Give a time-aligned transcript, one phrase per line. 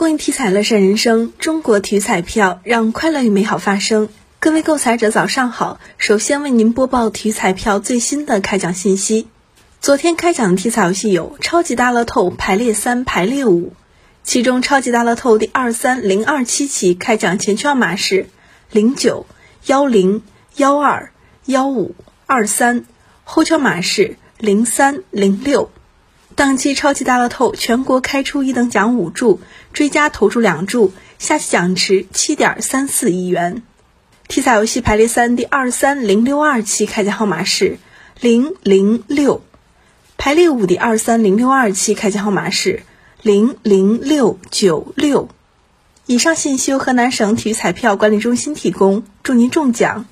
[0.00, 4.08] 公益体彩乐善人生，中国体育彩票让快乐与美好发生。
[4.38, 5.78] 各位购彩者，早上好！
[5.98, 9.28] 首先为您播报体育彩票最新的开奖信息。
[9.82, 13.74] 昨天开奖的体彩游戏有超级大乐透排列三、排列五，
[14.24, 18.30] 其中超级大乐透第二三零二七期开奖前券码是
[18.72, 19.26] 零九
[19.66, 20.22] 幺零
[20.56, 21.12] 幺二
[21.44, 21.94] 幺五
[22.24, 22.86] 二三，
[23.24, 25.70] 后券码是零三零六。
[26.40, 29.42] 当期超级大乐透全国开出一等奖五注，
[29.74, 33.62] 追加投注两注，下期奖池七点三四亿元。
[34.26, 37.76] 体彩游戏排列三第二三零六二期开奖号码是
[38.20, 39.42] 零零六，
[40.16, 42.84] 排列五第二三零六二期开奖号码是
[43.20, 45.28] 零零六九六。
[46.06, 50.06] 以上信息由河南省体育彩票管理中心提供，祝您中奖！